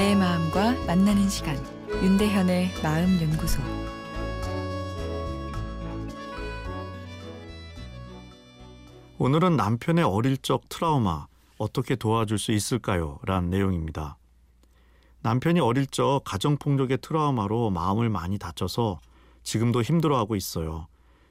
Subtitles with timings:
[0.00, 1.54] 내 마음과 만나는 시간
[2.02, 3.60] 윤대현의 마음 연구소
[9.18, 11.26] 오늘은 남편의 어릴 적 트라우마
[11.58, 13.18] 어떻게 도와줄 수 있을까요?
[13.24, 14.16] 라는 내용입니다.
[15.20, 19.00] 남편이 어릴 적 가정 폭력의 트라우마로 마음을 많이 다쳐서
[19.42, 20.86] 지금도 힘들어하고 있어요.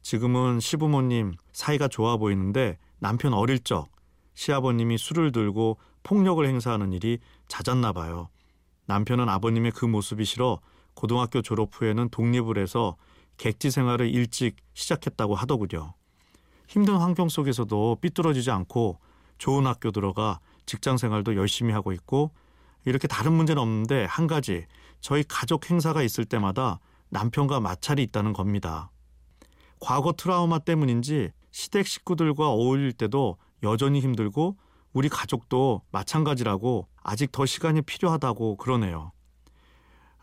[0.00, 3.90] 지금은 시부모님 사이가 좋아 보이는데 남편 어릴 적
[4.32, 8.30] 시아버님이 술을 들고 폭력을 행사하는 일이 잦았나 봐요.
[8.86, 10.60] 남편은 아버님의 그 모습이 싫어
[10.94, 12.96] 고등학교 졸업 후에는 독립을 해서
[13.36, 15.94] 객지 생활을 일찍 시작했다고 하더군요.
[16.68, 18.98] 힘든 환경 속에서도 삐뚤어지지 않고
[19.38, 22.30] 좋은 학교 들어가 직장 생활도 열심히 하고 있고
[22.84, 24.66] 이렇게 다른 문제는 없는데 한 가지
[25.00, 28.90] 저희 가족 행사가 있을 때마다 남편과 마찰이 있다는 겁니다.
[29.80, 34.56] 과거 트라우마 때문인지 시댁 식구들과 어울릴 때도 여전히 힘들고
[34.94, 39.12] 우리 가족도 마찬가지라고 아직 더 시간이 필요하다고 그러네요.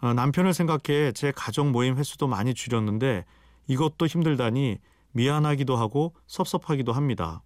[0.02, 3.26] 어, 남편을 생각해 제 가족 모임 횟수도 많이 줄였는데
[3.68, 4.80] 이것도 힘들다니
[5.12, 7.44] 미안하기도 하고 섭섭하기도 합니다.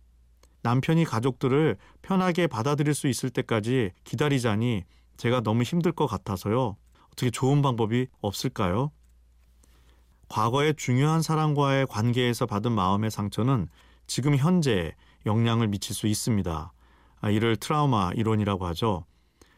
[0.61, 4.83] 남편이 가족들을 편하게 받아들일 수 있을 때까지 기다리자니
[5.17, 6.77] 제가 너무 힘들 것 같아서요.
[7.07, 8.91] 어떻게 좋은 방법이 없을까요?
[10.27, 13.67] 과거의 중요한 사람과의 관계에서 받은 마음의 상처는
[14.07, 14.93] 지금 현재
[15.25, 16.71] 영향을 미칠 수 있습니다.
[17.21, 19.05] 아, 이를 트라우마 이론이라고 하죠.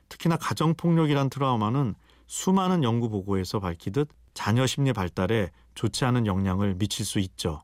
[0.10, 1.96] 특히나 가정폭력이란 트라우마는
[2.28, 7.64] 수많은 연구 보고에서 밝히듯 자녀 심리 발달에 좋지 않은 영향을 미칠 수 있죠.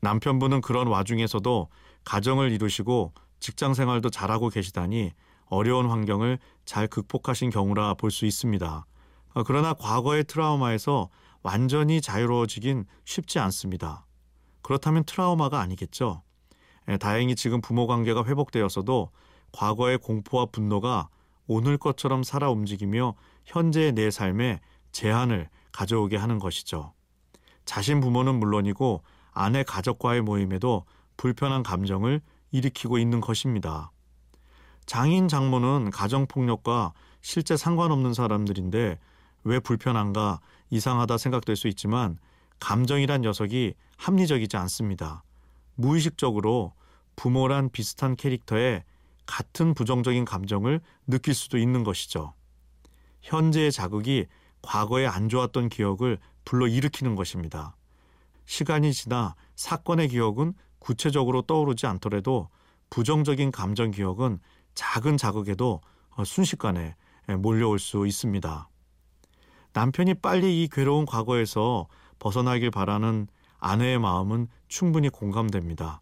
[0.00, 1.68] 남편분은 그런 와중에서도
[2.04, 5.12] 가정을 이루시고 직장 생활도 잘하고 계시다니
[5.46, 8.86] 어려운 환경을 잘 극복하신 경우라 볼 수 있습니다.
[9.34, 11.08] 어, 그러나 과거의 트라우마에서
[11.42, 14.06] 완전히 자유로워지긴 쉽지 않습니다.
[14.62, 16.22] 그렇다면 트라우마가 아니겠죠.
[16.88, 19.10] 예, 다행히 지금 부모 관계가 회복되었어도
[19.52, 21.08] 과거의 공포와 분노가
[21.46, 23.14] 오늘 것처럼 살아 움직이며
[23.44, 24.60] 현재의 내 삶에
[24.92, 26.92] 제한을 가져오게 하는 것이죠.
[27.64, 29.02] 자신 부모는 물론이고
[29.32, 30.84] 아내 가족과의 모임에도
[31.16, 32.20] 불편한 감정을
[32.50, 33.90] 일으키고 있는 것입니다.
[34.86, 38.98] 장인 장모는 가정폭력과 실제 상관없는 사람들인데
[39.44, 40.40] 왜 불편한가
[40.70, 42.18] 이상하다 생각될 수 있지만
[42.60, 45.22] 감정이란 녀석이 합리적이지 않습니다.
[45.74, 46.74] 무의식적으로
[47.16, 48.84] 부모란 비슷한 캐릭터에
[49.26, 52.34] 같은 부정적인 감정을 느낄 수도 있는 것이죠.
[53.20, 54.26] 현재의 자극이
[54.62, 57.76] 과거에 안 좋았던 기억을 불러일으키는 것입니다.
[58.44, 62.48] 시간이 지나 사건의 기억은 구체적으로 떠오르지 않더라도
[62.90, 64.38] 부정적인 감정 기억은
[64.74, 66.94] 작은 자극에도 어, 순식간에
[67.38, 68.68] 몰려올 수 있습니다.
[69.72, 71.86] 남편이 빨리 이 괴로운 과거에서
[72.18, 73.28] 벗어나길 바라는
[73.62, 76.00] 아내의 마음은 충분히 공감됩니다.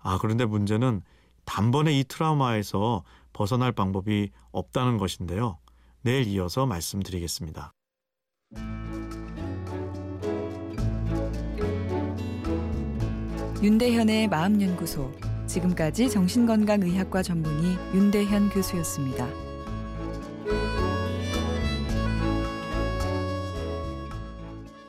[0.00, 1.02] 아, 그런데 문제는
[1.44, 5.58] 단번에 이 트라우마에서 벗어날 방법이 없다는 것인데요.
[6.00, 7.72] 내일 이어서 말씀드리겠습니다.
[13.62, 15.12] 윤대현의 마음연구소.
[15.46, 19.51] 지금까지 정신건강의학과 전문의 윤대현 교수였습니다.